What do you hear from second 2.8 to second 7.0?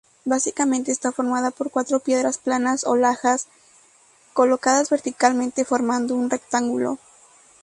o lajas, colocadas verticalmente formando un rectángulo.